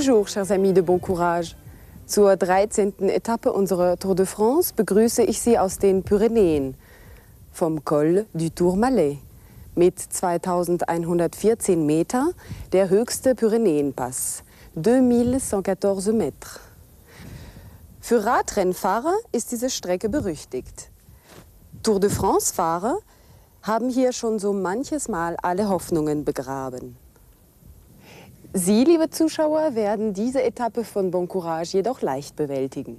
Bonjour, 0.00 0.28
chers 0.28 0.50
amis 0.50 0.72
de 0.72 0.80
Bon 0.80 0.98
Courage. 0.98 1.54
Zur 2.06 2.34
13. 2.34 3.10
Etappe 3.10 3.52
unserer 3.52 3.98
Tour 3.98 4.14
de 4.14 4.24
France 4.24 4.72
begrüße 4.74 5.22
ich 5.22 5.42
Sie 5.42 5.58
aus 5.58 5.76
den 5.76 6.04
Pyrenäen, 6.04 6.74
vom 7.52 7.84
Col 7.84 8.24
du 8.32 8.48
Tourmalet. 8.48 9.18
Mit 9.74 9.98
2114 9.98 11.84
Meter 11.84 12.32
der 12.72 12.88
höchste 12.88 13.34
Pyrenäenpass, 13.34 14.42
2114 14.74 16.16
Meter. 16.16 16.60
Für 18.00 18.24
Radrennfahrer 18.24 19.16
ist 19.32 19.52
diese 19.52 19.68
Strecke 19.68 20.08
berüchtigt. 20.08 20.88
Tour 21.82 22.00
de 22.00 22.08
France-Fahrer 22.08 23.00
haben 23.60 23.90
hier 23.90 24.14
schon 24.14 24.38
so 24.38 24.54
manches 24.54 25.10
Mal 25.10 25.36
alle 25.42 25.68
Hoffnungen 25.68 26.24
begraben. 26.24 26.96
Sie, 28.52 28.82
liebe 28.82 29.10
Zuschauer, 29.10 29.76
werden 29.76 30.12
diese 30.12 30.42
Etappe 30.42 30.82
von 30.82 31.12
Bon 31.12 31.28
Courage 31.28 31.76
jedoch 31.76 32.02
leicht 32.02 32.34
bewältigen. 32.34 32.98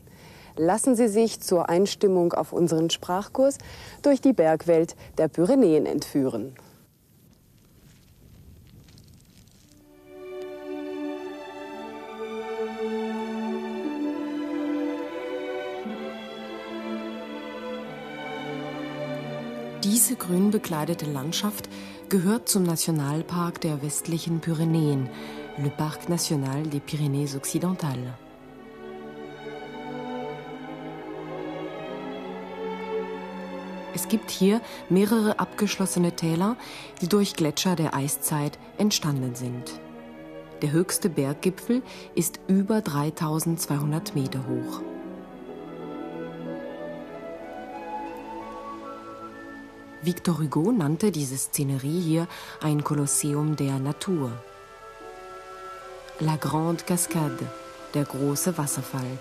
Lassen 0.55 0.95
Sie 0.95 1.09
sich 1.09 1.41
zur 1.41 1.67
Einstimmung 1.67 2.31
auf 2.31 2.53
unseren 2.53 2.89
Sprachkurs 2.89 3.57
durch 4.01 4.21
die 4.21 4.31
Bergwelt 4.31 4.95
der 5.17 5.27
Pyrenäen 5.27 5.85
entführen. 5.85 6.55
Diese 19.83 20.15
grün 20.15 20.51
bekleidete 20.51 21.05
Landschaft 21.05 21.67
gehört 22.07 22.47
zum 22.47 22.63
Nationalpark 22.63 23.61
der 23.61 23.81
westlichen 23.81 24.39
Pyrenäen, 24.39 25.09
le 25.57 25.69
Parc 25.69 26.09
national 26.09 26.69
des 26.69 26.79
Pyrénées 26.79 27.35
occidentales. 27.35 28.13
Es 33.93 34.07
gibt 34.07 34.31
hier 34.31 34.61
mehrere 34.89 35.39
abgeschlossene 35.39 36.15
Täler, 36.15 36.55
die 37.01 37.09
durch 37.09 37.35
Gletscher 37.35 37.75
der 37.75 37.93
Eiszeit 37.93 38.57
entstanden 38.77 39.35
sind. 39.35 39.79
Der 40.61 40.71
höchste 40.71 41.09
Berggipfel 41.09 41.81
ist 42.15 42.39
über 42.47 42.81
3200 42.81 44.15
Meter 44.15 44.39
hoch. 44.47 44.81
Victor 50.03 50.39
Hugo 50.39 50.71
nannte 50.71 51.11
diese 51.11 51.37
Szenerie 51.37 52.01
hier 52.01 52.27
ein 52.61 52.83
Kolosseum 52.83 53.55
der 53.55 53.77
Natur. 53.77 54.31
La 56.23 56.35
Grande 56.35 56.83
Cascade, 56.83 57.47
der 57.95 58.05
große 58.05 58.55
Wasserfall. 58.55 59.17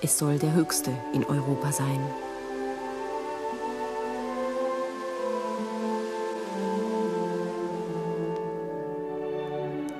Es 0.00 0.18
soll 0.18 0.40
der 0.40 0.52
höchste 0.52 0.90
in 1.14 1.24
Europa 1.24 1.70
sein. 1.70 2.00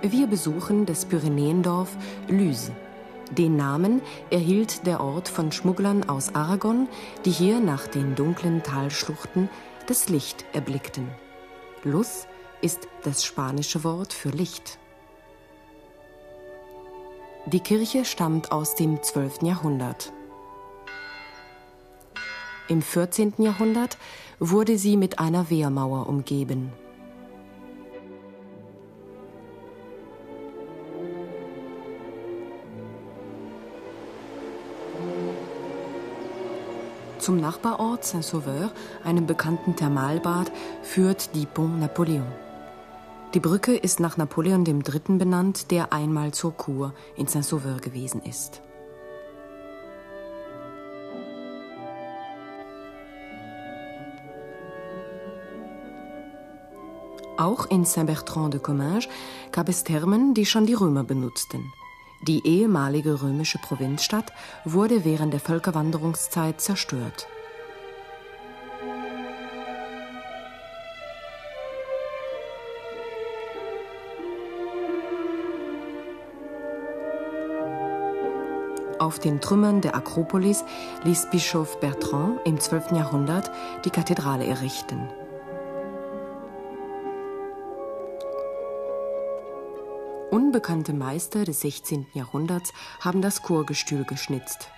Wir 0.02 0.26
besuchen 0.26 0.84
das 0.84 1.04
Pyrenäendorf 1.04 1.96
Luz. 2.26 2.72
Den 3.30 3.54
Namen 3.54 4.02
erhielt 4.30 4.84
der 4.84 5.00
Ort 5.00 5.28
von 5.28 5.52
Schmugglern 5.52 6.08
aus 6.08 6.34
Aragon, 6.34 6.88
die 7.24 7.30
hier 7.30 7.60
nach 7.60 7.86
den 7.86 8.16
dunklen 8.16 8.64
Talschluchten 8.64 9.48
das 9.86 10.08
Licht 10.08 10.44
erblickten. 10.52 11.06
Luz 11.84 12.26
ist 12.62 12.88
das 13.04 13.24
spanische 13.24 13.84
Wort 13.84 14.12
für 14.12 14.30
Licht. 14.30 14.80
Die 17.46 17.58
Kirche 17.58 18.04
stammt 18.04 18.52
aus 18.52 18.76
dem 18.76 19.02
12. 19.02 19.42
Jahrhundert. 19.42 20.12
Im 22.68 22.82
14. 22.82 23.34
Jahrhundert 23.38 23.98
wurde 24.38 24.78
sie 24.78 24.96
mit 24.96 25.18
einer 25.18 25.50
Wehrmauer 25.50 26.08
umgeben. 26.08 26.72
Zum 37.18 37.40
Nachbarort 37.40 38.04
Saint-Sauveur, 38.04 38.72
einem 39.04 39.26
bekannten 39.26 39.74
Thermalbad, 39.74 40.52
führt 40.82 41.34
die 41.34 41.46
Pont 41.46 41.80
Napoléon. 41.80 42.41
Die 43.34 43.40
Brücke 43.40 43.74
ist 43.74 43.98
nach 43.98 44.18
Napoleon 44.18 44.66
III. 44.66 45.16
benannt, 45.16 45.70
der 45.70 45.90
einmal 45.90 46.34
zur 46.34 46.52
Kur 46.52 46.92
in 47.16 47.26
Saint-Sauveur 47.26 47.78
gewesen 47.78 48.20
ist. 48.20 48.60
Auch 57.38 57.70
in 57.70 57.86
Saint-Bertrand 57.86 58.52
de 58.52 58.60
Comminges 58.60 59.08
gab 59.50 59.70
es 59.70 59.82
Thermen, 59.82 60.34
die 60.34 60.44
schon 60.44 60.66
die 60.66 60.74
Römer 60.74 61.02
benutzten. 61.02 61.72
Die 62.28 62.46
ehemalige 62.46 63.22
römische 63.22 63.58
Provinzstadt 63.58 64.30
wurde 64.66 65.06
während 65.06 65.32
der 65.32 65.40
Völkerwanderungszeit 65.40 66.60
zerstört. 66.60 67.26
Auf 79.02 79.18
den 79.18 79.40
Trümmern 79.40 79.80
der 79.80 79.96
Akropolis 79.96 80.64
ließ 81.02 81.30
Bischof 81.32 81.80
Bertrand 81.80 82.38
im 82.44 82.60
12. 82.60 82.92
Jahrhundert 82.92 83.50
die 83.84 83.90
Kathedrale 83.90 84.46
errichten. 84.46 85.08
Unbekannte 90.30 90.92
Meister 90.92 91.44
des 91.44 91.62
16. 91.62 92.06
Jahrhunderts 92.12 92.72
haben 93.00 93.22
das 93.22 93.42
Chorgestühl 93.42 94.04
geschnitzt. 94.04 94.70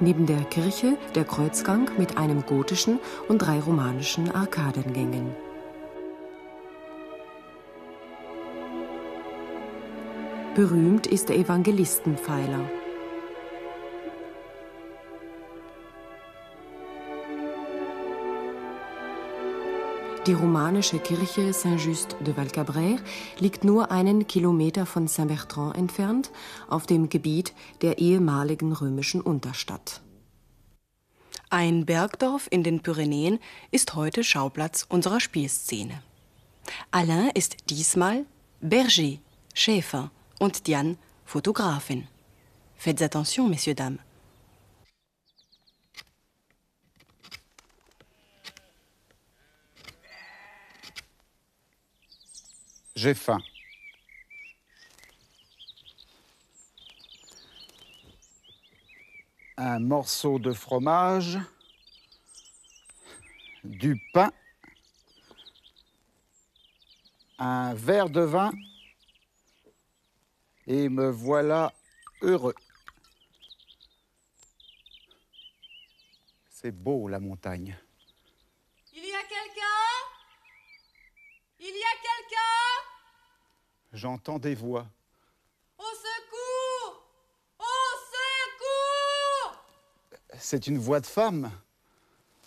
Neben 0.00 0.24
der 0.24 0.40
Kirche 0.44 0.96
der 1.14 1.24
Kreuzgang 1.24 1.90
mit 1.98 2.16
einem 2.16 2.46
gotischen 2.46 2.98
und 3.28 3.38
drei 3.38 3.60
romanischen 3.60 4.30
Arkadengängen. 4.30 5.36
Berühmt 10.54 11.06
ist 11.06 11.28
der 11.28 11.36
Evangelistenpfeiler. 11.36 12.79
Die 20.26 20.34
romanische 20.34 20.98
Kirche 20.98 21.54
Saint-Just 21.54 22.14
de 22.20 22.34
Valcabrère 22.34 22.98
liegt 23.38 23.64
nur 23.64 23.90
einen 23.90 24.26
Kilometer 24.26 24.84
von 24.84 25.08
Saint-Bertrand 25.08 25.78
entfernt, 25.78 26.30
auf 26.68 26.86
dem 26.86 27.08
Gebiet 27.08 27.54
der 27.80 27.96
ehemaligen 27.98 28.72
römischen 28.72 29.22
Unterstadt. 29.22 30.02
Ein 31.48 31.86
Bergdorf 31.86 32.48
in 32.50 32.62
den 32.62 32.80
Pyrenäen 32.80 33.38
ist 33.70 33.94
heute 33.94 34.22
Schauplatz 34.22 34.84
unserer 34.90 35.20
Spielszene. 35.20 36.02
Alain 36.90 37.30
ist 37.34 37.70
diesmal 37.70 38.26
Berger, 38.60 39.18
Schäfer 39.54 40.10
und 40.38 40.66
Diane, 40.66 40.96
Fotografin. 41.24 42.08
Faites 42.76 43.02
attention, 43.02 43.48
messieurs, 43.48 43.76
dames. 43.76 44.09
J'ai 53.02 53.14
faim. 53.14 53.38
Un 59.56 59.78
morceau 59.78 60.38
de 60.38 60.52
fromage, 60.52 61.38
du 63.64 63.98
pain, 64.12 64.30
un 67.38 67.72
verre 67.72 68.10
de 68.10 68.20
vin 68.20 68.52
et 70.66 70.90
me 70.90 71.08
voilà 71.08 71.72
heureux. 72.20 72.54
C'est 76.50 76.70
beau 76.70 77.08
la 77.08 77.18
montagne. 77.18 77.78
Il 78.92 79.06
y 79.06 79.14
a 79.14 79.22
quelqu'un 79.22 79.62
Il 81.60 81.66
y 81.66 81.82
a 81.82 81.96
quelqu'un 82.02 82.90
J'entends 83.92 84.38
des 84.38 84.54
voix. 84.54 84.86
Au 85.78 85.82
secours! 85.82 87.02
Au 87.58 87.64
C'est 90.38 90.66
une 90.66 90.78
voix 90.78 91.00
de 91.00 91.06
femme. 91.06 91.50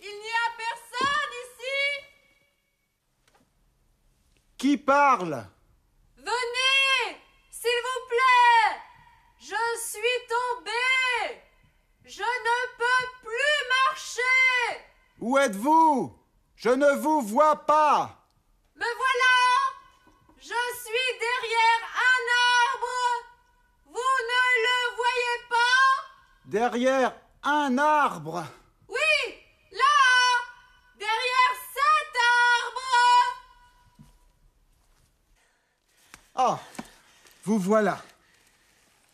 Il 0.00 0.06
n'y 0.06 0.12
a 0.12 0.50
personne 0.56 1.32
ici! 1.44 2.06
Qui 4.58 4.76
parle? 4.78 5.46
Venez 6.16 7.20
S'il 7.50 7.70
vous 7.70 8.08
plaît! 8.08 8.80
Je 9.38 9.80
suis 9.80 10.26
tombée 10.28 11.42
Je 12.04 12.22
ne 12.22 12.76
peux 12.78 13.06
plus 13.22 13.68
marcher! 13.86 14.84
Où 15.20 15.38
êtes-vous? 15.38 16.18
Je 16.56 16.70
ne 16.70 16.96
vous 16.96 17.20
vois 17.20 17.64
pas. 17.66 18.26
Me 18.74 18.84
voilà 18.84 19.36
Je 20.38 20.44
suis 20.82 21.18
derrière 21.20 21.82
un 22.10 22.22
arbre 22.72 22.98
Vous 23.86 24.16
ne 24.32 24.44
le 24.66 24.96
voyez 24.96 25.38
pas 25.48 25.86
Derrière 26.54 27.12
un 27.42 27.76
arbre. 27.78 28.46
Oui 28.88 29.34
Là 29.72 29.96
Derrière 30.96 31.54
cet 31.74 32.14
arbre 32.62 33.40
Ah, 36.36 36.60
vous 37.42 37.58
voilà. 37.58 38.00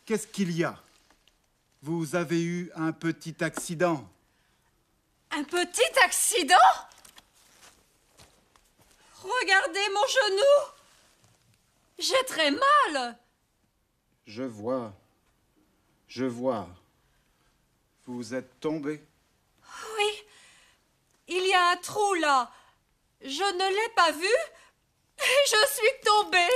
Qu'est-ce 0.05 0.27
qu'il 0.27 0.55
y 0.55 0.63
a? 0.63 0.77
Vous 1.81 2.15
avez 2.15 2.43
eu 2.43 2.71
un 2.75 2.91
petit 2.91 3.43
accident. 3.43 4.07
Un 5.31 5.43
petit 5.43 5.99
accident? 6.05 6.55
Regardez 9.23 9.89
mon 9.91 10.07
genou 10.07 10.73
J'ai 11.97 12.23
très 12.27 12.51
mal 12.51 13.17
Je 14.27 14.43
vois. 14.43 14.93
Je 16.07 16.25
vois. 16.25 16.67
Vous 18.05 18.33
êtes 18.33 18.59
tombé. 18.59 19.01
Oui, 19.97 20.23
il 21.27 21.47
y 21.47 21.53
a 21.53 21.71
un 21.71 21.77
trou 21.77 22.13
là. 22.15 22.51
Je 23.21 23.27
ne 23.27 23.69
l'ai 23.69 23.93
pas 23.95 24.11
vu 24.11 24.25
et 25.19 25.47
je 25.47 25.73
suis 25.73 26.01
tombée. 26.03 26.49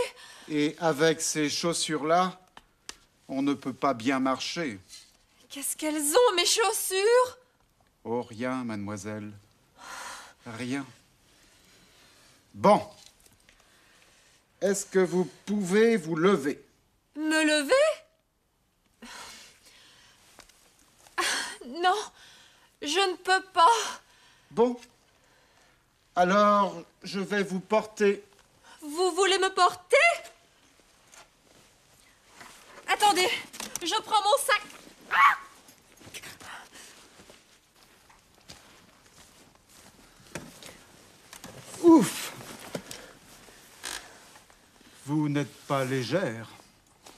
Et 0.49 0.75
avec 0.79 1.21
ces 1.21 1.49
chaussures-là, 1.49 2.39
on 3.27 3.41
ne 3.41 3.53
peut 3.53 3.73
pas 3.73 3.93
bien 3.93 4.19
marcher. 4.19 4.79
Qu'est-ce 5.49 5.75
qu'elles 5.77 5.95
ont, 6.15 6.35
mes 6.35 6.45
chaussures? 6.45 7.37
Oh, 8.03 8.21
rien, 8.23 8.63
mademoiselle. 8.63 9.31
Rien. 10.45 10.85
Bon. 12.53 12.81
Est-ce 14.61 14.85
que 14.85 14.99
vous 14.99 15.25
pouvez 15.45 15.97
vous 15.97 16.15
lever? 16.15 16.63
Me 17.15 17.43
lever 17.43 17.73
Ah, 21.17 21.21
Non, 21.67 21.95
je 22.81 23.11
ne 23.11 23.15
peux 23.15 23.41
pas. 23.53 23.67
Bon. 24.51 24.79
Alors, 26.15 26.81
je 27.03 27.19
vais 27.19 27.43
vous 27.43 27.59
porter. 27.59 28.23
Vous 28.81 29.11
voulez 29.11 29.37
me 29.37 29.53
porter? 29.53 29.97
Attendez, 32.87 33.29
je 33.81 34.01
prends 34.01 34.21
mon 34.23 34.37
sac. 34.45 34.61
Ah 35.11 35.37
Ouf 41.83 42.31
Vous 45.05 45.29
n'êtes 45.29 45.53
pas 45.67 45.83
légère. 45.83 46.49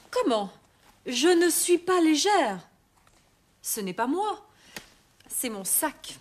Comment? 0.10 0.52
Je 1.06 1.28
ne 1.28 1.50
suis 1.50 1.78
pas 1.78 2.02
légère. 2.02 2.67
Ce 3.62 3.80
n'est 3.82 3.94
pas 3.94 4.08
moi. 4.08 4.46
C'est 5.30 5.50
mon 5.50 5.64
sac. 5.64 6.18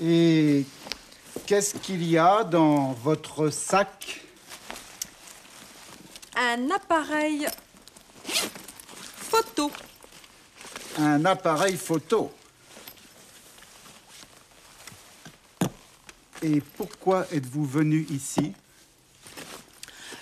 Et 0.00 0.64
qu'est-ce 1.46 1.74
qu'il 1.74 2.02
y 2.04 2.18
a 2.18 2.44
dans 2.44 2.92
votre 2.92 3.50
sac? 3.50 4.22
Un 6.36 6.70
appareil 6.70 7.46
photo. 8.24 9.70
Un 10.98 11.24
appareil 11.24 11.76
photo. 11.76 12.32
Et 16.42 16.60
pourquoi 16.60 17.26
êtes-vous 17.32 17.64
venu 17.64 18.06
ici? 18.10 18.52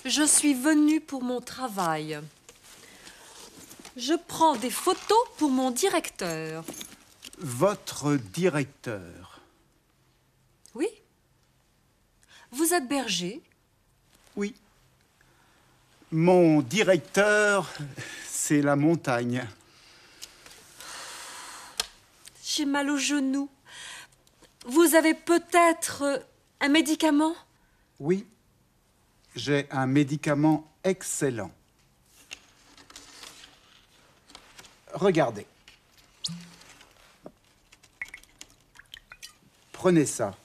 Je 0.05 0.23
suis 0.23 0.55
venue 0.55 1.01
pour 1.01 1.23
mon 1.23 1.41
travail. 1.41 2.21
Je 3.97 4.15
prends 4.15 4.57
des 4.57 4.71
photos 4.71 5.19
pour 5.37 5.51
mon 5.51 5.71
directeur. 5.71 6.65
Votre 7.39 8.15
directeur. 8.17 9.41
Oui 10.75 10.89
Vous 12.51 12.73
êtes 12.73 12.89
berger 12.89 13.43
Oui. 14.37 14.55
Mon 16.11 16.63
directeur, 16.63 17.71
c'est 18.27 18.63
la 18.63 18.77
montagne. 18.77 19.47
J'ai 22.43 22.65
mal 22.65 22.91
au 22.91 22.97
genou. 22.97 23.49
Vous 24.67 24.95
avez 24.95 25.15
peut-être 25.15 26.25
un 26.61 26.69
médicament? 26.69 27.35
Oui. 27.99 28.27
J'ai 29.35 29.67
un 29.71 29.87
médicament 29.87 30.71
excellent. 30.85 31.51
Regardez. 34.95 35.47
Prenez 39.73 40.07
ça. 40.07 40.37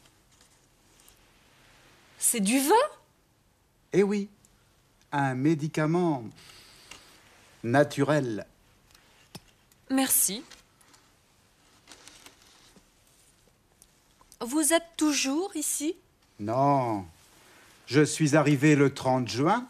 C'est 2.18 2.40
du 2.40 2.60
vin? 2.60 2.74
Eh 3.94 4.04
oui, 4.04 4.30
un 5.12 5.36
médicament 5.36 6.24
naturel. 7.64 8.46
Merci. 9.90 10.44
Vous 14.42 14.74
êtes 14.74 14.98
toujours 14.98 15.56
ici? 15.56 15.96
Non, 16.40 17.06
je 17.88 18.02
suis 18.02 18.36
arrivé 18.36 18.76
le 18.76 18.94
30 18.94 19.28
juin 19.28 19.68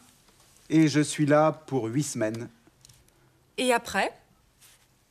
et 0.70 0.88
je 0.88 1.00
suis 1.00 1.26
là 1.26 1.52
pour 1.52 1.86
huit 1.86 2.04
semaines. 2.04 2.50
Et 3.58 3.72
après? 3.72 4.14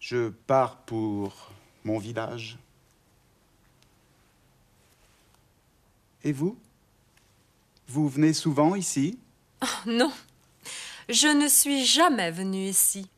Je 0.09 0.29
pars 0.29 0.77
pour 0.83 1.51
mon 1.83 1.99
village. 1.99 2.59
Et 6.23 6.31
vous? 6.31 6.57
Vous 7.89 8.09
venez 8.09 8.33
souvent 8.33 8.77
ici? 8.77 9.19
Non. 9.85 10.13
Je 11.09 11.27
ne 11.27 11.49
suis 11.49 11.85
jamais 11.85 12.31
venue 12.31 12.69
ici. 12.69 13.09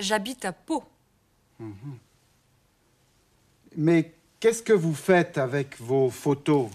J'habite 0.00 0.44
à 0.44 0.52
Pau. 0.52 0.82
Mais 3.76 4.12
qu'est-ce 4.40 4.64
que 4.64 4.72
vous 4.72 4.96
faites 4.96 5.38
avec 5.38 5.80
vos 5.80 6.10
photos? 6.10 6.70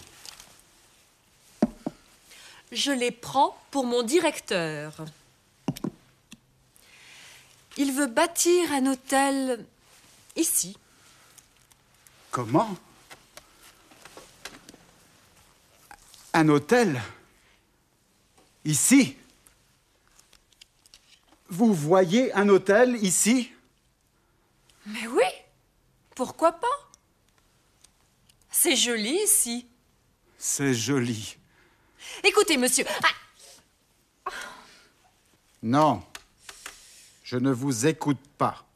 Je 2.72 2.92
les 2.94 3.12
prends 3.12 3.62
pour 3.70 3.86
mon 3.86 4.02
directeur. 4.02 5.04
Il 7.78 7.92
veut 7.92 8.08
bâtir 8.08 8.72
un 8.72 8.86
hôtel 8.86 9.66
ici. 10.36 10.78
Comment? 12.32 12.76
Un 16.34 16.50
hôtel? 16.50 17.02
Ici? 18.64 19.18
Vous 21.50 21.74
voyez 21.74 22.34
un 22.34 22.50
hôtel 22.50 22.96
ici? 23.04 23.52
Mais 24.86 25.08
oui, 25.08 25.24
pourquoi 26.16 26.52
pas? 26.54 26.68
C'est 28.52 28.76
joli 28.76 29.18
ici. 29.24 29.68
C'est 30.38 30.74
joli. 30.74 31.38
Écoutez, 32.24 32.58
monsieur. 32.58 32.86
Ah, 34.24 34.32
Non, 35.62 36.04
je 37.26 37.38
ne 37.38 37.52
vous 37.52 37.88
écoute 37.88 38.22
pas. 38.38 38.68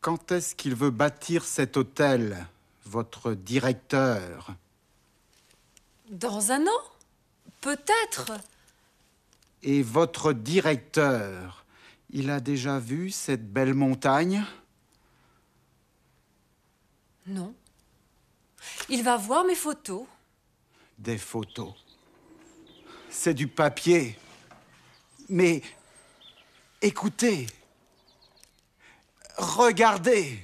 Quand 0.00 0.32
est-ce 0.32 0.56
qu'il 0.56 0.74
veut 0.74 0.90
bâtir 0.90 1.44
cet 1.44 1.76
hôtel, 1.76 2.48
votre 2.84 3.32
directeur? 3.32 4.54
Dans 6.10 6.50
un 6.50 6.66
an 6.66 6.82
Peut-être. 7.60 8.32
Et 9.62 9.82
votre 9.82 10.32
directeur, 10.32 11.64
il 12.10 12.28
a 12.30 12.40
déjà 12.40 12.80
vu 12.80 13.10
cette 13.10 13.52
belle 13.52 13.74
montagne? 13.74 14.44
Non. 17.28 17.54
Il 18.88 19.04
va 19.04 19.16
voir 19.16 19.44
mes 19.44 19.54
photos. 19.54 20.06
Des 20.98 21.18
photos. 21.18 21.72
C'est 23.10 23.34
du 23.34 23.46
papier. 23.46 24.18
Mais 25.28 25.62
écoutez, 26.86 27.46
regardez. 29.36 30.42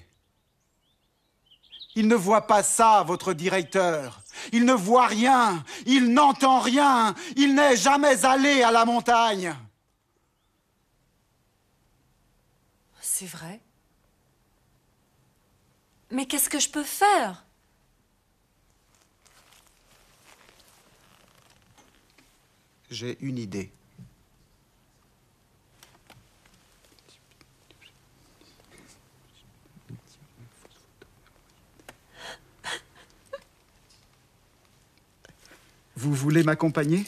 Il 1.94 2.08
ne 2.08 2.14
voit 2.14 2.46
pas 2.46 2.62
ça, 2.62 3.02
votre 3.02 3.32
directeur. 3.32 4.22
Il 4.50 4.64
ne 4.64 4.72
voit 4.72 5.06
rien. 5.06 5.62
Il 5.87 6.12
n'entend 6.12 6.61
rien. 6.61 7.14
Il 7.37 7.54
n'est 7.54 7.76
jamais 7.76 8.25
allé 8.25 8.62
à 8.62 8.72
la 8.72 8.84
montagne. 8.84 9.54
C'est 13.00 13.26
vrai. 13.26 13.61
Mais 16.11 16.26
qu'est-ce 16.26 16.49
que 16.49 16.58
je 16.58 16.68
peux 16.68 16.84
faire? 16.84 17.44
J'ai 22.90 23.18
une 23.20 23.38
idée. 23.38 23.70
Vous 36.02 36.14
voulez 36.14 36.42
m'accompagner? 36.42 37.04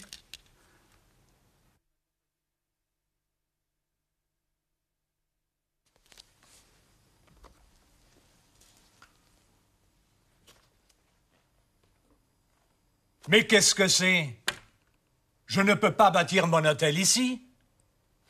Mais 13.26 13.44
qu'est-ce 13.48 13.74
que 13.74 13.88
c'est? 13.88 14.38
Je 15.46 15.60
ne 15.60 15.74
peux 15.74 15.92
pas 15.92 16.12
bâtir 16.12 16.46
mon 16.46 16.64
hôtel 16.64 16.96
ici. 16.96 17.42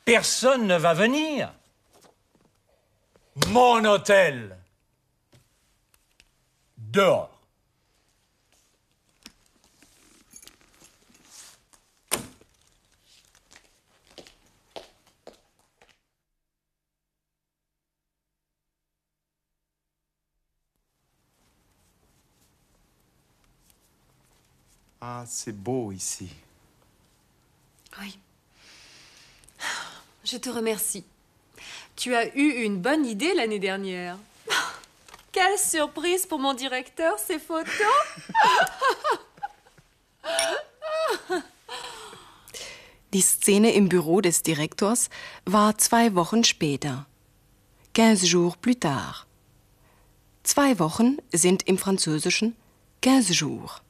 Personne 0.03 0.65
ne 0.65 0.77
va 0.77 0.95
venir. 0.95 1.53
Mon 3.49 3.85
hôtel. 3.85 4.57
Dehors. 6.79 7.34
Ah, 25.07 25.23
c'est 25.27 25.55
beau 25.55 25.91
ici. 25.91 26.27
Oui. 28.01 28.17
Je 30.23 30.37
te 30.37 30.49
remercie. 30.49 31.03
Tu 31.95 32.15
as 32.15 32.35
eu 32.35 32.63
une 32.63 32.81
bonne 32.81 33.05
idée 33.05 33.35
l'année 33.35 33.59
dernière. 33.59 34.17
Quelle 35.31 35.59
surprise 35.59 36.25
pour 36.25 36.39
mon 36.39 36.55
directeur, 36.55 37.19
ces 37.19 37.37
photos 37.37 37.71
Die 43.11 43.21
Szene 43.21 43.75
im 43.75 43.87
Büro 43.87 44.21
des 44.21 44.41
Direktors 44.41 45.09
war 45.45 45.77
zwei 45.77 46.15
Wochen 46.15 46.43
später. 46.43 47.05
Quinze 47.93 48.25
jours 48.25 48.57
plus 48.57 48.79
tard. 48.79 49.27
Zwei 50.43 50.79
Wochen 50.79 51.17
sind 51.31 51.61
im 51.67 51.77
Französischen 51.77 52.55
quinze 53.03 53.35
jours. 53.35 53.84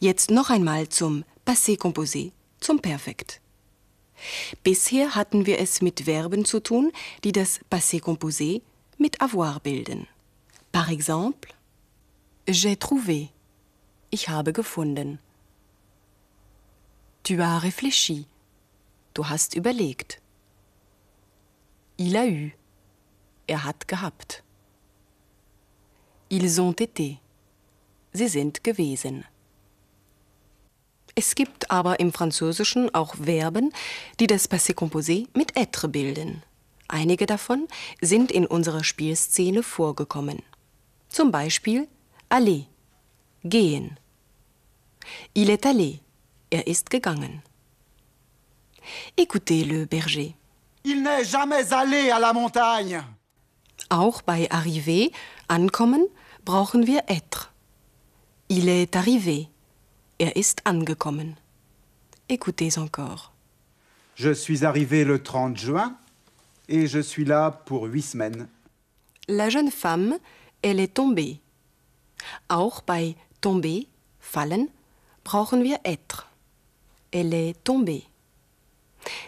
Jetzt 0.00 0.30
noch 0.30 0.50
einmal 0.50 0.88
zum 0.88 1.24
Passé 1.44 1.76
composé, 1.76 2.32
zum 2.60 2.80
Perfekt. 2.80 3.40
Bisher 4.62 5.14
hatten 5.14 5.46
wir 5.46 5.58
es 5.58 5.82
mit 5.82 6.00
Verben 6.00 6.44
zu 6.44 6.60
tun, 6.60 6.92
die 7.24 7.32
das 7.32 7.60
Passé 7.70 8.00
composé 8.00 8.62
mit 8.98 9.20
avoir 9.20 9.60
bilden. 9.60 10.06
Par 10.72 10.90
exemple, 10.90 11.50
j'ai 12.48 12.76
trouvé. 12.76 13.28
Ich 14.10 14.28
habe 14.28 14.52
gefunden. 14.52 15.18
Tu 17.22 17.40
as 17.40 17.62
réfléchi. 17.62 18.26
Du 19.14 19.28
hast 19.28 19.54
überlegt. 19.54 20.20
Il 21.98 22.16
a 22.16 22.26
eu. 22.26 22.50
Er 23.46 23.64
hat 23.64 23.88
gehabt. 23.88 24.42
Ils 26.28 26.60
ont 26.60 26.78
été. 26.80 27.18
Sie 28.12 28.28
sind 28.28 28.62
gewesen. 28.62 29.24
Es 31.18 31.34
gibt 31.34 31.70
aber 31.70 31.98
im 31.98 32.12
Französischen 32.12 32.94
auch 32.94 33.14
Verben, 33.16 33.72
die 34.20 34.26
das 34.26 34.50
Passé 34.50 34.74
composé 34.74 35.26
mit 35.32 35.56
être 35.56 35.88
bilden. 35.88 36.42
Einige 36.88 37.24
davon 37.24 37.68
sind 38.02 38.30
in 38.30 38.46
unserer 38.46 38.84
Spielszene 38.84 39.62
vorgekommen. 39.62 40.42
Zum 41.08 41.30
Beispiel 41.32 41.88
aller, 42.28 42.66
gehen. 43.44 43.98
Il 45.32 45.48
est 45.48 45.64
allé, 45.64 46.00
er 46.50 46.66
ist 46.66 46.90
gegangen. 46.90 47.42
Écoutez 49.16 49.64
le 49.64 49.86
berger. 49.86 50.34
Il 50.84 51.02
n'est 51.02 51.24
jamais 51.24 51.72
allé 51.72 52.10
à 52.10 52.18
la 52.20 52.34
montagne. 52.34 53.02
Auch 53.88 54.20
bei 54.20 54.50
arriver, 54.50 55.10
ankommen, 55.48 56.06
brauchen 56.44 56.86
wir 56.86 57.04
être. 57.08 57.50
Il 58.48 58.68
est 58.68 58.94
arrivé. 58.96 59.48
Er 60.18 60.34
ist 60.36 60.66
angekommen. 60.66 61.36
Écoutez 62.28 62.78
encore. 62.78 63.32
Je 64.14 64.32
suis 64.32 64.64
arrivé 64.64 65.04
le 65.04 65.22
30 65.22 65.58
juin 65.58 65.94
et 66.68 66.86
je 66.86 67.00
suis 67.00 67.26
là 67.26 67.50
pour 67.50 67.84
huit 67.84 68.02
semaines. 68.02 68.48
La 69.28 69.50
jeune 69.50 69.70
femme, 69.70 70.16
elle 70.62 70.80
est 70.80 70.94
tombée. 70.94 71.40
Auch 72.48 72.80
bei 72.80 73.14
tomber, 73.42 73.86
fallen, 74.18 74.68
brauchen 75.22 75.62
wir 75.62 75.80
être. 75.84 76.26
Elle 77.10 77.34
est 77.34 77.62
tombée. 77.62 78.04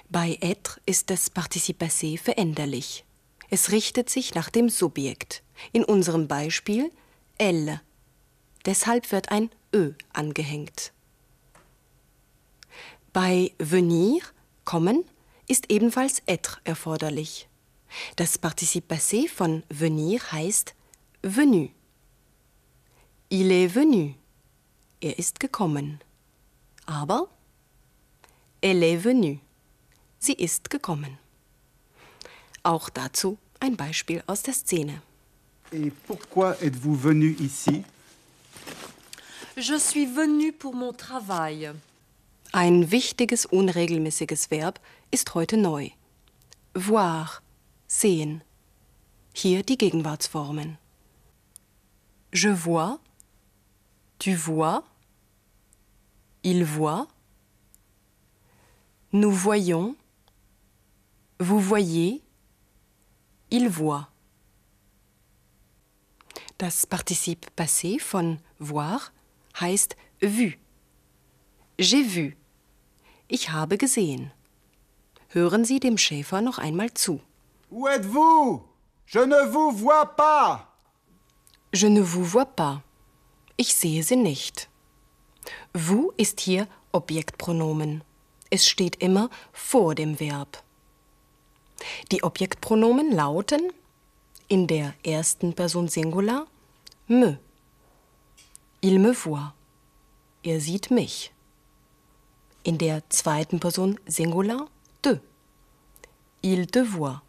Bei 0.09 0.38
être 0.40 0.80
ist 0.87 1.11
das 1.11 1.28
Partizip 1.28 1.78
passé 1.80 2.16
veränderlich. 2.16 3.04
Es 3.50 3.71
richtet 3.73 4.09
sich 4.09 4.35
nach 4.35 4.49
dem 4.49 4.71
Subjekt. 4.71 5.42
In 5.73 5.85
unserem 5.85 6.28
Beispiel 6.28 6.90
elle. 7.37 7.83
Deshalb 8.64 9.12
wird 9.12 9.30
ein 9.30 9.50
Ö 9.75 9.92
angehängt. 10.12 10.92
Bei 13.12 13.52
venir, 13.58 14.20
kommen, 14.64 15.04
ist 15.46 15.70
ebenfalls 15.70 16.22
être 16.26 16.60
erforderlich. 16.64 17.48
Das 18.16 18.38
Partizip 18.38 18.90
passé 18.90 19.28
von 19.28 19.62
venir 19.68 20.20
heißt 20.32 20.75
venu. 21.22 21.70
Il 23.30 23.50
est 23.50 23.75
venu. 23.75 24.14
Er 25.00 25.18
ist 25.18 25.40
gekommen. 25.40 26.00
Aber 26.87 27.28
elle 28.60 28.94
est 28.94 29.04
venue. 29.04 29.40
Sie 30.18 30.32
ist 30.34 30.70
gekommen. 30.70 31.18
Auch 32.62 32.88
dazu 32.90 33.38
ein 33.60 33.76
Beispiel 33.76 34.22
aus 34.26 34.42
der 34.42 34.54
Szene. 34.54 35.02
Et 35.70 35.92
pourquoi 36.06 36.56
êtes-vous 36.62 36.96
venu 36.96 37.37
ici 37.38 37.84
Je 39.61 39.77
suis 39.77 40.07
venue 40.07 40.53
pour 40.53 40.73
mon 40.73 40.93
travail. 40.93 41.73
Ein 42.53 42.93
wichtiges 42.93 43.45
unregelmäßiges 43.50 44.53
Verb 44.53 44.79
ist 45.11 45.35
heute 45.35 45.57
neu. 45.57 45.88
Voir, 46.77 47.43
sehen. 47.88 48.43
Hier 49.35 49.65
die 49.65 49.77
Gegenwartsformen. 49.77 50.79
Je 52.33 52.50
vois, 52.50 53.00
tu 54.21 54.37
vois, 54.37 54.85
il 56.45 56.65
voit, 56.65 57.09
nous 59.11 59.33
voyons, 59.33 59.97
vous 61.41 61.59
voyez, 61.59 62.23
il 63.50 63.69
voit. 63.69 64.09
Das 66.59 66.87
Partizip 66.87 67.50
passé 67.57 67.99
von 67.99 68.38
voir 68.61 69.11
heißt 69.61 69.97
vu. 70.21 70.53
J'ai 71.79 72.05
vu. 72.05 72.33
Ich 73.29 73.50
habe 73.50 73.79
gesehen. 73.79 74.33
Hören 75.29 75.65
Sie 75.65 75.81
dem 75.81 75.99
Schäfer 75.99 76.41
noch 76.41 76.59
einmal 76.59 76.93
zu. 76.95 77.21
Où 77.71 77.87
êtes-vous 77.87 78.62
Je 79.07 79.21
ne 79.21 79.53
vous 79.53 79.73
vois 79.73 80.17
pas. 80.17 80.67
Je 81.73 81.87
ne 81.87 82.00
vous 82.00 82.25
vois 82.25 82.47
pas. 82.47 82.83
Ich 83.57 83.75
sehe 83.75 84.03
Sie 84.03 84.17
nicht. 84.17 84.69
Vous 85.75 86.12
ist 86.17 86.41
hier 86.41 86.67
Objektpronomen. 86.93 88.03
Es 88.50 88.67
steht 88.67 88.97
immer 89.03 89.29
vor 89.53 89.95
dem 89.95 90.19
Verb. 90.19 90.62
Die 92.11 92.23
Objektpronomen 92.23 93.12
lauten 93.12 93.73
in 94.49 94.67
der 94.67 94.95
ersten 95.05 95.53
Person 95.55 95.88
Singular 95.88 96.47
me. 97.07 97.38
Il 98.80 99.00
me 99.00 99.12
voit. 99.12 99.54
Er 100.42 100.61
sieht 100.61 100.90
mich. 100.90 101.32
In 102.62 102.78
der 102.78 103.02
zweiten 103.11 103.58
Person 103.61 103.99
Singular 104.06 104.68
de. 105.04 105.20
Il 106.42 106.66
te 106.66 106.85
voit. 106.85 107.23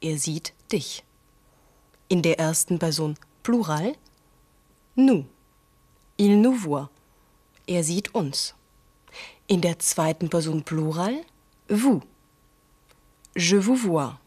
Er 0.00 0.18
sieht 0.18 0.54
dich. 0.72 1.04
in 2.08 2.22
der 2.22 2.38
ersten 2.38 2.78
Person 2.78 3.16
Plural. 3.42 3.96
Nous. 4.94 5.24
Il 6.16 6.40
nous 6.40 6.54
voit. 6.54 6.90
Er 7.66 7.82
sieht 7.82 8.14
uns. 8.14 8.54
In 9.48 9.60
der 9.60 9.78
zweiten 9.78 10.28
Person 10.28 10.62
Plural 10.62 11.24
vous. 11.68 12.02
Je 13.34 13.56
vous 13.56 13.76
vois. 13.76 14.18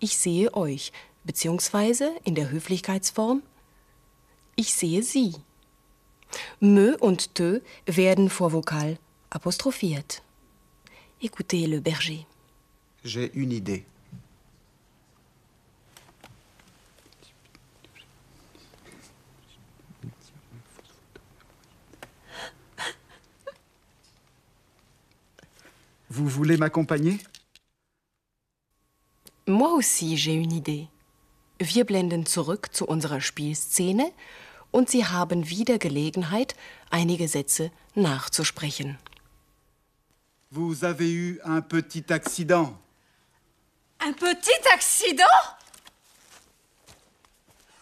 Ich 0.00 0.16
sehe 0.16 0.54
euch, 0.54 0.92
beziehungsweise 1.24 2.14
in 2.24 2.34
der 2.34 2.50
Höflichkeitsform 2.50 3.42
ich 4.56 4.74
sehe 4.74 5.02
sie. 5.02 5.34
Me 6.60 6.96
und 6.98 7.34
te 7.34 7.62
werden 7.86 8.30
vor 8.30 8.52
Vokal 8.52 8.98
apostrophiert. 9.30 10.22
Écoutez 11.20 11.66
le 11.66 11.80
berger. 11.80 12.26
J'ai 13.04 13.30
une 13.34 13.52
idée. 13.52 13.84
Vous 26.10 26.26
voulez 26.26 26.56
m'accompagner? 26.56 27.18
Moi 29.46 29.72
aussi, 29.72 30.16
j'ai 30.16 30.34
une 30.34 30.52
idée. 30.52 30.88
Wir 31.60 31.84
blenden 31.84 32.26
zurück 32.26 32.68
zu 32.72 32.86
unserer 32.86 33.20
Spielszene 33.20 34.12
und 34.78 34.88
Sie 34.88 35.04
haben 35.04 35.50
wieder 35.50 35.76
Gelegenheit, 35.78 36.54
einige 36.90 37.26
Sätze 37.26 37.72
nachzusprechen. 37.96 38.96
Vous 40.50 40.84
avez 40.84 41.10
eu 41.10 41.40
un 41.44 41.60
petit 41.60 42.10
accident. 42.12 42.78
Un 44.00 44.12
petit 44.12 44.68
accident 44.72 45.38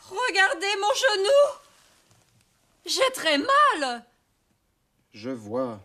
Regardez 0.08 0.74
mon 0.80 0.94
genou 1.04 1.42
J'ai 2.86 3.12
très 3.14 3.38
mal 3.38 4.02
Je 5.12 5.30
vois. 5.30 5.78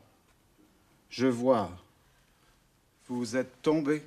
Je 1.09 1.27
vois. 1.27 1.69
Vous 3.09 3.35
êtes 3.35 3.61
tombé. 3.61 4.01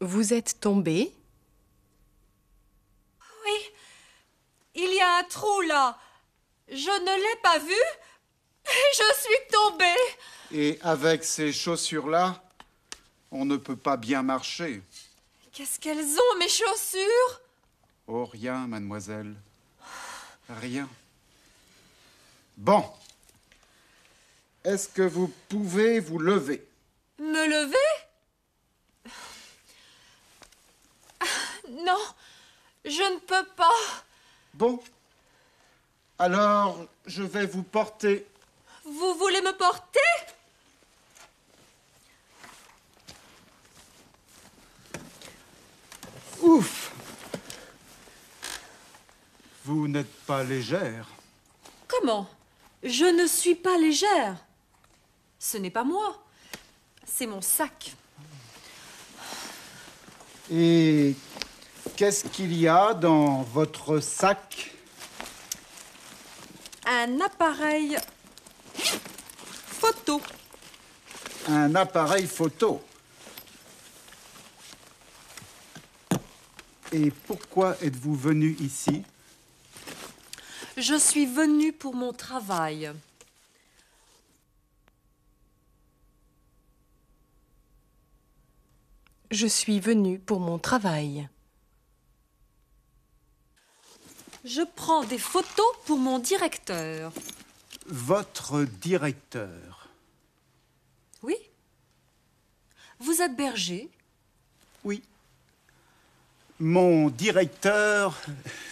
Vous 0.00 0.34
êtes 0.34 0.60
tombé 0.60 1.10
il 4.74 4.92
y 4.94 5.00
a 5.00 5.18
un 5.18 5.24
trou 5.24 5.60
là. 5.62 5.98
Je 6.68 6.74
ne 6.76 7.16
l'ai 7.34 7.40
pas 7.42 7.58
vu. 7.58 7.72
et 8.66 8.96
Je 8.96 9.14
suis 9.20 9.48
tombée. 9.50 9.94
Et 10.52 10.78
avec 10.82 11.24
ces 11.24 11.52
chaussures-là, 11.52 12.42
on 13.30 13.44
ne 13.44 13.56
peut 13.56 13.76
pas 13.76 13.96
bien 13.96 14.22
marcher. 14.22 14.82
Qu'est-ce 15.52 15.78
qu'elles 15.78 16.04
ont, 16.04 16.38
mes 16.38 16.48
chaussures? 16.48 17.40
Oh, 18.06 18.24
rien, 18.24 18.66
mademoiselle. 18.66 19.34
Rien. 20.48 20.88
Bon. 22.56 22.84
Est-ce 24.64 24.88
que 24.88 25.02
vous 25.02 25.28
pouvez 25.48 26.00
vous 26.00 26.18
lever? 26.18 26.66
Me 27.18 27.46
lever? 27.46 29.10
Ah, 31.20 31.24
Non, 31.70 31.98
je 32.84 33.02
ne 33.14 33.18
peux 33.20 33.46
pas. 33.56 33.70
Bon. 34.54 34.80
Alors, 36.16 36.86
je 37.06 37.24
vais 37.24 37.44
vous 37.44 37.64
porter. 37.64 38.24
Vous 38.84 39.14
voulez 39.14 39.40
me 39.40 39.52
porter? 39.56 39.98
Ouf 46.40 46.92
Vous 49.64 49.88
n'êtes 49.88 50.14
pas 50.24 50.44
légère. 50.44 51.08
Comment? 51.88 52.28
Je 52.84 53.06
ne 53.06 53.26
suis 53.26 53.56
pas 53.56 53.76
légère. 53.76 54.36
Ce 55.40 55.56
n'est 55.56 55.70
pas 55.70 55.84
moi. 55.84 56.22
C'est 57.04 57.26
mon 57.26 57.40
sac. 57.40 57.96
Et 60.50 61.16
qu'est-ce 61.96 62.24
qu'il 62.28 62.56
y 62.58 62.68
a 62.68 62.94
dans 62.94 63.42
votre 63.42 64.00
sac 64.00 64.72
Un 66.86 67.20
appareil 67.20 67.96
photo. 68.74 70.20
Un 71.48 71.74
appareil 71.74 72.26
photo. 72.26 72.82
Et 76.92 77.10
pourquoi 77.10 77.76
êtes-vous 77.82 78.14
venu 78.14 78.56
ici? 78.60 79.02
Je 80.76 80.94
suis 80.94 81.26
venue 81.26 81.72
pour 81.72 81.94
mon 81.94 82.12
travail. 82.12 82.92
Je 89.30 89.46
suis 89.46 89.80
venu 89.80 90.18
pour 90.18 90.38
mon 90.38 90.58
travail. 90.58 91.28
Je 94.44 94.60
prends 94.60 95.04
des 95.04 95.18
photos 95.18 95.66
pour 95.86 95.96
mon 95.96 96.18
directeur. 96.18 97.12
Votre 97.86 98.64
directeur. 98.64 99.88
Oui 101.22 101.36
Vous 102.98 103.22
êtes 103.22 103.34
berger 103.34 103.88
Oui. 104.84 105.02
Mon 106.60 107.08
directeur, 107.08 108.20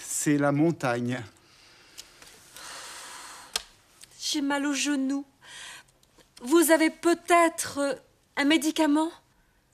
c'est 0.04 0.36
la 0.36 0.52
montagne. 0.52 1.24
J'ai 4.20 4.42
mal 4.42 4.66
au 4.66 4.74
genou. 4.74 5.24
Vous 6.42 6.70
avez 6.70 6.90
peut-être 6.90 7.78
euh, 7.78 7.94
un 8.36 8.44
médicament? 8.44 9.10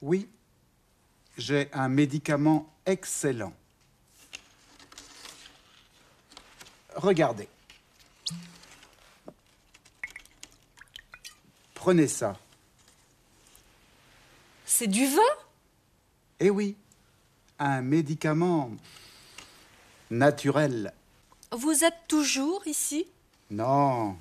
Oui. 0.00 0.28
J'ai 1.36 1.68
un 1.72 1.88
médicament 1.88 2.72
excellent. 2.86 3.52
Regardez. 6.98 7.48
Prenez 11.74 12.08
ça. 12.08 12.36
C'est 14.66 14.88
du 14.88 15.06
vin? 15.06 15.20
Eh 16.40 16.50
oui, 16.50 16.76
un 17.60 17.82
médicament 17.82 18.72
naturel. 20.10 20.92
Vous 21.52 21.84
êtes 21.84 22.08
toujours 22.08 22.66
ici? 22.66 23.06
Non, 23.50 24.16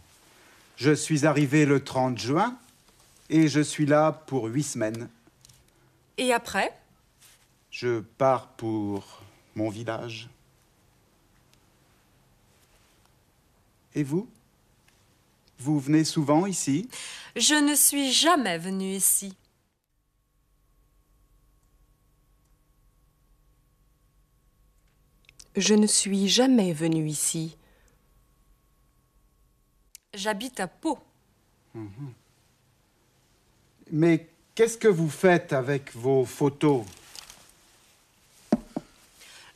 je 0.76 0.92
suis 0.92 1.26
arrivé 1.26 1.66
le 1.66 1.84
30 1.84 2.18
juin 2.20 2.58
et 3.30 3.48
je 3.48 3.60
suis 3.60 3.88
là 3.88 4.12
pour 4.12 4.46
huit 4.46 4.64
semaines. 4.64 5.10
Et 6.18 6.32
après? 6.32 6.72
Je 7.72 8.02
pars 8.02 8.50
pour 8.50 9.24
mon 9.56 9.70
village. 9.70 10.30
Et 13.98 14.04
vous? 14.04 14.30
Vous 15.58 15.80
venez 15.80 16.04
souvent 16.04 16.46
ici? 16.46 16.88
Je 17.36 17.56
ne 17.56 17.74
suis 17.74 18.12
jamais 18.12 18.60
venue 18.60 18.92
ici. 18.92 19.34
Je 25.56 25.74
ne 25.74 25.88
suis 25.88 26.28
jamais 26.28 26.74
venu 26.74 27.08
ici. 27.08 27.58
J'habite 30.14 30.60
à 30.60 30.68
Pau. 30.68 31.00
Mais 33.90 34.30
qu'est-ce 34.54 34.78
que 34.78 34.88
vous 34.88 35.10
faites 35.10 35.54
avec 35.54 35.96
vos 35.96 36.24
photos? 36.24 36.86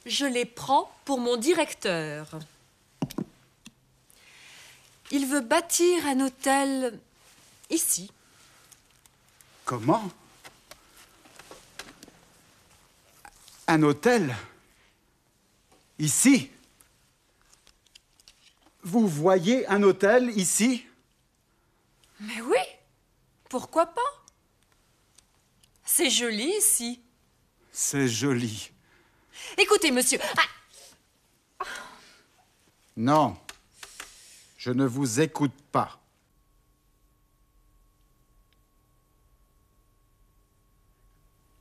Je 0.08 0.26
les 0.26 0.46
prends 0.46 0.92
pour 1.06 1.20
mon 1.20 1.38
directeur. 1.38 2.40
Il 5.12 5.26
veut 5.26 5.42
bâtir 5.42 6.06
un 6.06 6.22
hôtel 6.22 6.98
ici. 7.70 8.10
Comment? 9.66 10.10
Un 13.68 13.84
hôtel? 13.84 14.34
Ici? 16.00 16.50
Vous 18.84 19.08
voyez 19.08 19.68
un 19.68 19.84
hôtel 19.84 20.32
ici? 20.38 20.86
Mais 22.22 22.42
oui, 22.42 22.58
pourquoi 23.50 23.88
pas? 23.88 24.02
C'est 25.84 26.10
joli 26.10 26.54
ici. 26.58 27.02
C'est 27.72 28.08
joli. 28.08 28.72
Écoutez, 29.58 29.92
monsieur, 29.92 30.20
ah, 31.60 31.66
Non, 32.96 33.38
je 34.62 34.70
ne 34.70 34.86
vous 34.86 35.22
écoute 35.22 35.60
pas. 35.72 36.00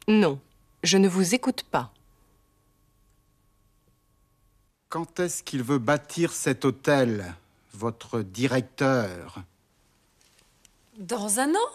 Non, 0.06 0.38
je 0.82 0.98
ne 0.98 1.08
vous 1.08 1.34
écoute 1.34 1.62
pas. 1.62 1.94
Quand 4.90 5.18
est-ce 5.18 5.42
qu'il 5.42 5.62
veut 5.62 5.78
bâtir 5.78 6.30
cet 6.30 6.66
hôtel, 6.66 7.34
votre 7.72 8.20
directeur? 8.20 9.44
Dans 10.98 11.40
un 11.40 11.54
an? 11.54 11.70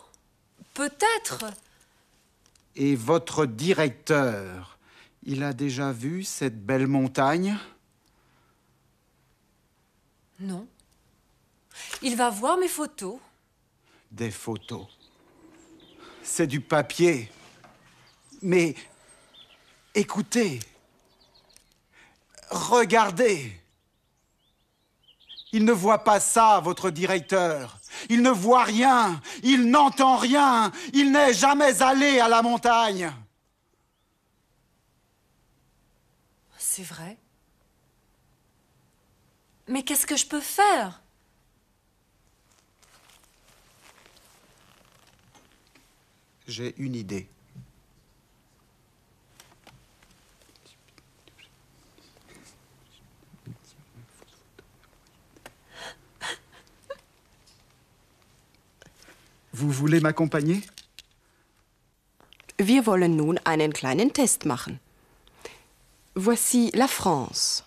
Peut-être? 0.75 1.45
Et 2.75 2.95
votre 2.95 3.47
directeur, 3.47 4.77
il 5.23 5.41
a 5.41 5.53
déjà 5.53 5.91
vu 5.91 6.23
cette 6.23 6.63
belle 6.63 6.85
montagne? 6.85 7.57
Non. 10.39 10.67
Il 12.01 12.15
va 12.15 12.29
voir 12.29 12.57
mes 12.57 12.67
photos. 12.67 13.19
Des 14.11 14.31
photos. 14.31 14.87
C'est 16.23 16.47
du 16.47 16.61
papier. 16.61 17.31
Mais 18.41 18.75
écoutez, 19.93 20.59
regardez. 22.49 23.61
Il 25.51 25.63
ne 25.63 25.71
voit 25.71 26.03
pas 26.03 26.19
ça, 26.19 26.59
votre 26.59 26.89
directeur. 26.89 27.79
Il 28.09 28.21
ne 28.21 28.29
voit 28.29 28.63
rien. 28.63 29.21
Il 29.43 29.69
n'entend 29.69 30.17
rien. 30.17 30.71
Il 30.93 31.11
n'est 31.11 31.33
jamais 31.33 31.81
allé 31.81 32.19
à 32.19 32.27
la 32.27 32.41
montagne. 32.41 33.11
C'est 36.57 36.83
vrai. 36.83 37.17
Mais 39.67 39.83
qu'est-ce 39.83 40.05
que 40.05 40.17
je 40.17 40.25
peux 40.25 40.41
faire? 40.41 41.01
J'ai 46.47 46.75
une 46.77 46.95
idée. 46.95 47.27
Vous 59.51 59.71
voulez 59.71 59.99
m'accompagner 60.01 60.61
Wir 62.57 62.85
wollen 62.85 63.15
nun 63.15 63.39
einen 63.43 63.73
kleinen 63.73 64.13
Test 64.13 64.45
machen. 64.45 64.79
Voici 66.13 66.71
la 66.73 66.87
France. 66.87 67.63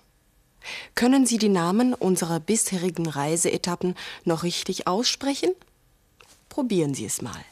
Können 0.95 1.27
Sie 1.27 1.39
die 1.39 1.49
Namen 1.49 1.95
unserer 1.95 2.41
bisherigen 2.41 3.09
Reiseetappen 3.09 3.95
noch 4.25 4.43
richtig 4.45 4.87
aussprechen? 4.87 5.51
Probieren 6.49 6.95
Sie 6.95 7.07
es 7.07 7.23
mal. 7.23 7.45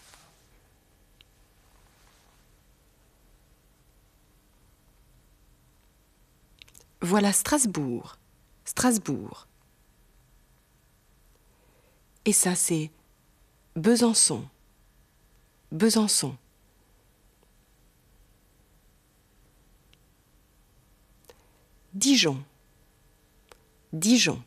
Voilà 7.00 7.32
Strasbourg. 7.32 8.16
Strasbourg. 8.64 9.46
Et 12.24 12.32
ça, 12.32 12.54
c'est 12.54 12.90
Besançon. 13.76 14.48
Besançon. 15.70 16.36
Dijon. 21.92 22.42
Dijon. 23.92 24.42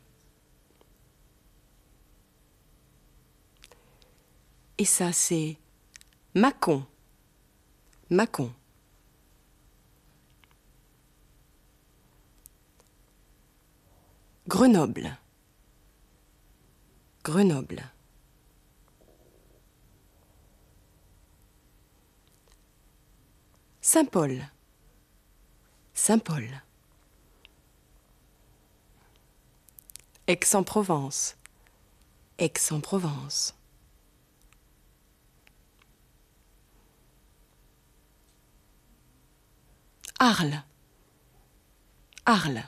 Et 4.78 4.84
ça, 4.84 5.12
c'est 5.12 5.56
Mâcon. 6.34 6.86
Mâcon. 8.08 8.52
Grenoble. 14.50 15.16
Grenoble. 17.22 17.84
Saint-Paul. 23.80 24.40
Saint-Paul. 25.94 26.48
Aix-en-Provence. 30.26 31.36
Aix-en-Provence. 32.40 33.54
Arles. 40.18 40.64
Arles. 42.26 42.64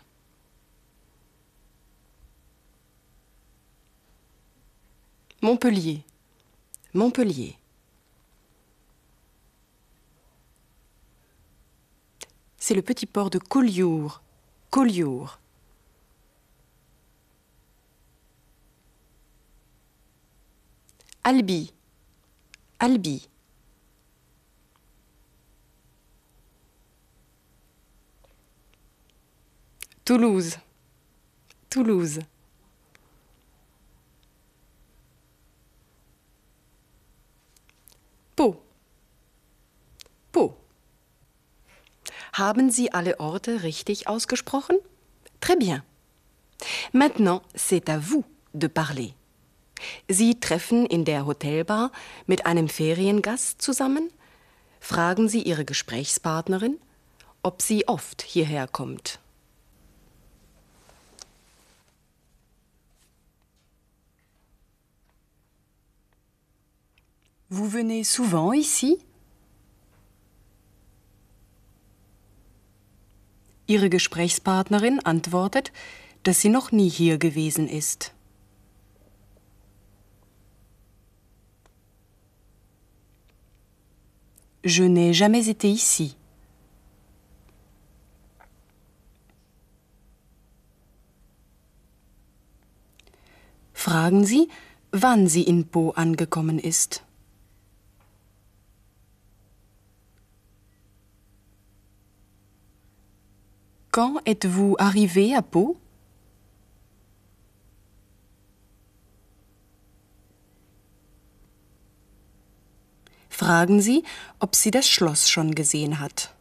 Montpellier. 5.44 6.04
Montpellier. 6.94 7.56
C'est 12.58 12.74
le 12.74 12.82
petit 12.82 13.06
port 13.06 13.28
de 13.28 13.38
Collioure. 13.38 14.22
Collioure. 14.70 15.40
Albi. 21.24 21.72
Albi. 22.78 23.28
Toulouse. 30.04 30.56
Toulouse. 31.68 32.20
Pau. 38.36 38.62
Pau. 40.32 40.56
Haben 42.32 42.70
Sie 42.70 42.92
alle 42.92 43.20
Orte 43.20 43.62
richtig 43.62 44.08
ausgesprochen? 44.08 44.76
Très 45.40 45.56
bien. 45.56 45.82
Maintenant, 46.92 47.42
c'est 47.54 47.88
à 47.88 47.98
vous 47.98 48.24
de 48.54 48.68
parler. 48.68 49.14
Sie 50.08 50.38
treffen 50.38 50.86
in 50.86 51.04
der 51.04 51.26
Hotelbar 51.26 51.90
mit 52.26 52.46
einem 52.46 52.68
Feriengast 52.68 53.60
zusammen. 53.60 54.10
Fragen 54.80 55.28
Sie 55.28 55.42
Ihre 55.42 55.64
Gesprächspartnerin, 55.64 56.78
ob 57.42 57.62
sie 57.62 57.86
oft 57.88 58.22
hierher 58.22 58.66
kommt. 58.68 59.18
Vous 67.54 67.68
venez 67.68 68.02
souvent 68.02 68.54
ici 68.54 68.98
Ihre 73.66 73.90
Gesprächspartnerin 73.90 75.00
antwortet, 75.04 75.70
dass 76.22 76.40
sie 76.40 76.48
noch 76.48 76.72
nie 76.72 76.88
hier 76.88 77.18
gewesen 77.18 77.68
ist. 77.68 78.14
Je 84.64 84.84
n'ai 84.84 85.12
jamais 85.12 85.50
été 85.50 85.68
ici. 85.68 86.16
Fragen 93.74 94.24
Sie, 94.24 94.48
wann 94.90 95.26
sie 95.26 95.42
in 95.42 95.66
Po 95.66 95.90
angekommen 95.90 96.58
ist. 96.58 97.02
Quand 103.92 104.22
êtes-vous 104.24 104.74
arrivé 104.78 105.34
à 105.34 105.42
Pau? 105.42 105.76
Fragen 113.28 113.82
Sie, 113.82 114.02
ob 114.40 114.54
sie 114.54 114.70
das 114.70 114.88
Schloss 114.88 115.28
schon 115.28 115.54
gesehen 115.54 116.00
hat. 116.00 116.34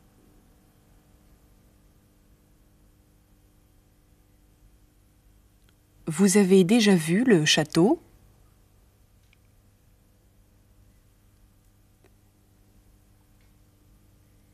Vous 6.08 6.38
avez 6.38 6.64
déjà 6.64 6.96
vu 6.96 7.26
le 7.26 7.46
château? 7.46 8.00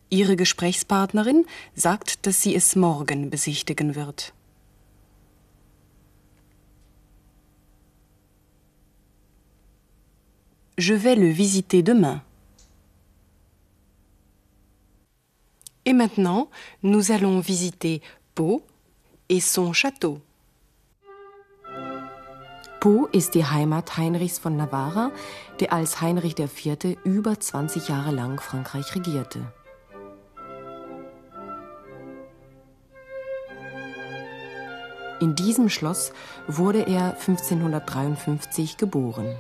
Ihre 0.10 0.36
Gesprächspartnerin 0.36 1.46
sagt, 1.76 2.26
dass 2.26 2.42
sie 2.42 2.56
es 2.56 2.76
morgen 2.76 3.30
besichtigen 3.30 3.96
wird. 3.96 4.34
Je 10.80 10.94
vais 11.04 11.16
le 11.16 11.36
visiter 11.36 11.82
demain. 11.82 12.22
Et 15.86 15.94
maintenant, 15.94 16.50
nous 16.84 17.12
allons 17.12 17.40
visiter 17.40 18.02
Pau 18.36 18.62
et 19.30 19.40
son 19.40 19.74
Château. 19.74 20.22
Pau 22.80 23.08
ist 23.12 23.34
die 23.34 23.44
Heimat 23.44 23.98
Heinrichs 23.98 24.38
von 24.38 24.56
Navarra, 24.56 25.12
der 25.60 25.74
als 25.74 26.00
Heinrich 26.00 26.38
IV. 26.38 26.98
über 27.04 27.40
20 27.40 27.90
Jahre 27.90 28.12
lang 28.12 28.40
Frankreich 28.40 28.94
regierte. 28.96 29.52
In 35.20 35.36
diesem 35.36 35.70
Schloss 35.70 36.12
wurde 36.48 36.84
er 36.84 37.14
1553 37.14 38.78
geboren. 38.78 39.36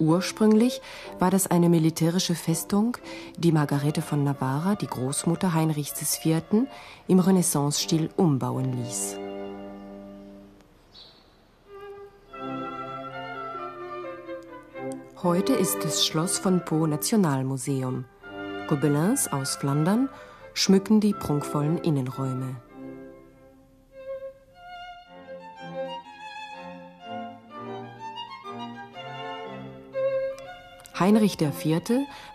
Ursprünglich 0.00 0.80
war 1.20 1.30
das 1.30 1.46
eine 1.46 1.68
militärische 1.68 2.34
Festung, 2.34 2.96
die 3.36 3.52
Margarete 3.52 4.02
von 4.02 4.24
Navarra, 4.24 4.74
die 4.74 4.88
Großmutter 4.88 5.54
Heinrichs 5.54 5.94
IV., 6.24 6.66
im 7.06 7.18
Renaissance-Stil 7.20 8.10
umbauen 8.16 8.72
ließ. 8.72 9.18
Heute 15.22 15.52
ist 15.54 15.84
das 15.84 16.04
Schloss 16.04 16.38
von 16.38 16.64
Pau 16.64 16.86
Nationalmuseum. 16.86 18.04
Gobelins 18.68 19.32
aus 19.32 19.54
Flandern 19.56 20.08
schmücken 20.54 21.00
die 21.00 21.14
prunkvollen 21.14 21.78
Innenräume. 21.78 22.56
Heinrich 31.04 31.38
IV. 31.38 31.82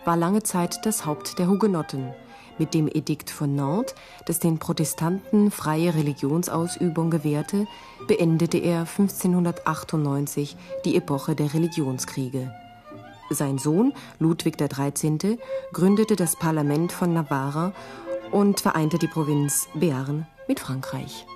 war 0.04 0.16
lange 0.16 0.44
Zeit 0.44 0.86
das 0.86 1.04
Haupt 1.04 1.40
der 1.40 1.48
Hugenotten. 1.48 2.14
Mit 2.56 2.72
dem 2.72 2.86
Edikt 2.86 3.28
von 3.28 3.56
Nantes, 3.56 3.96
das 4.26 4.38
den 4.38 4.60
Protestanten 4.60 5.50
freie 5.50 5.92
Religionsausübung 5.92 7.10
gewährte, 7.10 7.66
beendete 8.06 8.58
er 8.58 8.82
1598 8.82 10.56
die 10.84 10.94
Epoche 10.94 11.34
der 11.34 11.52
Religionskriege. 11.52 12.54
Sein 13.28 13.58
Sohn 13.58 13.92
Ludwig 14.20 14.56
XIII. 14.56 15.40
gründete 15.72 16.14
das 16.14 16.36
Parlament 16.36 16.92
von 16.92 17.12
Navarra 17.12 17.72
und 18.30 18.60
vereinte 18.60 18.98
die 18.98 19.08
Provinz 19.08 19.66
Béarn 19.74 20.26
mit 20.46 20.60
Frankreich. 20.60 21.26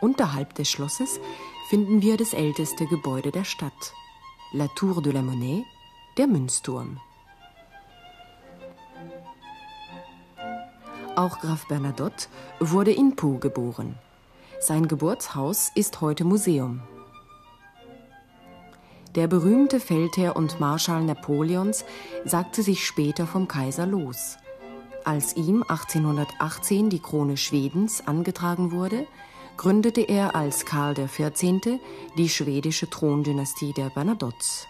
Unterhalb 0.00 0.54
des 0.54 0.70
Schlosses 0.70 1.18
finden 1.68 2.00
wir 2.00 2.16
das 2.16 2.32
älteste 2.32 2.86
Gebäude 2.86 3.32
der 3.32 3.44
Stadt, 3.44 3.92
La 4.52 4.68
Tour 4.68 5.02
de 5.02 5.12
la 5.12 5.20
Monnaie, 5.20 5.64
der 6.16 6.28
Münzturm. 6.28 7.00
Auch 11.16 11.40
Graf 11.40 11.66
Bernadotte 11.66 12.28
wurde 12.60 12.92
in 12.92 13.16
Pau 13.16 13.38
geboren. 13.38 13.96
Sein 14.60 14.86
Geburtshaus 14.86 15.72
ist 15.74 16.00
heute 16.00 16.24
Museum. 16.24 16.82
Der 19.16 19.26
berühmte 19.26 19.80
Feldherr 19.80 20.36
und 20.36 20.60
Marschall 20.60 21.02
Napoleons 21.02 21.84
sagte 22.24 22.62
sich 22.62 22.86
später 22.86 23.26
vom 23.26 23.48
Kaiser 23.48 23.86
los. 23.86 24.36
Als 25.04 25.34
ihm 25.36 25.64
1818 25.66 26.90
die 26.90 27.00
Krone 27.00 27.36
Schwedens 27.36 28.06
angetragen 28.06 28.72
wurde, 28.72 29.06
gründete 29.56 30.02
er 30.02 30.34
als 30.34 30.64
Karl 30.64 30.94
XIV. 30.94 31.80
die 32.16 32.28
schwedische 32.28 32.88
Throndynastie 32.88 33.72
der 33.72 33.90
Bernadottes. 33.90 34.66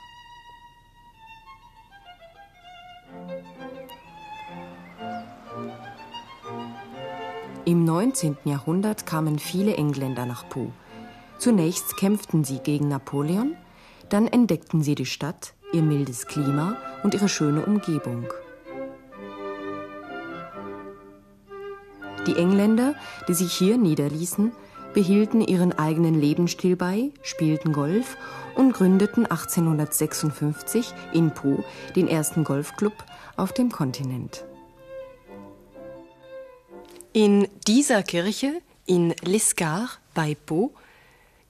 Im 7.64 7.84
19. 7.84 8.36
Jahrhundert 8.44 9.06
kamen 9.06 9.40
viele 9.40 9.74
Engländer 9.74 10.24
nach 10.24 10.48
Pau. 10.48 10.70
Zunächst 11.38 11.96
kämpften 11.96 12.44
sie 12.44 12.60
gegen 12.60 12.88
Napoleon, 12.88 13.56
dann 14.08 14.28
entdeckten 14.28 14.82
sie 14.82 14.94
die 14.94 15.06
Stadt, 15.06 15.54
ihr 15.72 15.82
mildes 15.82 16.28
Klima 16.28 16.76
und 17.02 17.14
ihre 17.14 17.28
schöne 17.28 17.66
Umgebung. 17.66 18.26
Die 22.26 22.36
Engländer, 22.36 22.94
die 23.28 23.34
sich 23.34 23.52
hier 23.52 23.78
niederließen, 23.78 24.52
behielten 24.96 25.42
ihren 25.42 25.78
eigenen 25.78 26.18
Lebensstil 26.18 26.74
bei, 26.74 27.10
spielten 27.20 27.74
Golf 27.74 28.16
und 28.54 28.72
gründeten 28.72 29.26
1856 29.26 30.94
in 31.12 31.34
Po 31.34 31.62
den 31.94 32.08
ersten 32.08 32.44
Golfclub 32.44 32.94
auf 33.36 33.52
dem 33.52 33.70
Kontinent. 33.70 34.46
In 37.12 37.46
dieser 37.66 38.02
Kirche 38.04 38.62
in 38.86 39.14
Liscar 39.22 39.90
bei 40.14 40.34
Po 40.34 40.72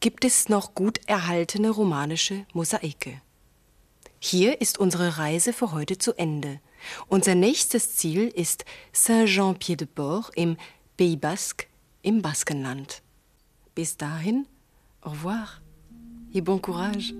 gibt 0.01 0.25
es 0.25 0.49
noch 0.49 0.75
gut 0.75 0.99
erhaltene 1.07 1.71
romanische 1.71 2.47
Mosaike. 2.53 3.21
Hier 4.19 4.61
ist 4.61 4.77
unsere 4.77 5.19
Reise 5.19 5.53
für 5.53 5.71
heute 5.71 5.99
zu 5.99 6.15
Ende. 6.15 6.59
Unser 7.07 7.37
nächstes 7.37 7.95
Ziel 7.95 8.27
ist 8.27 8.65
Saint-Jean-Pied-de-Port 8.91 10.33
im 10.35 10.57
Pays 10.97 11.21
Basque 11.21 11.69
im 12.03 12.23
Baskenland. 12.23 13.03
Bis 13.77 13.99
dahin, 13.99 14.45
au 15.05 15.11
revoir 15.11 15.61
et 16.33 16.41
bon 16.41 16.59
courage. 16.59 17.13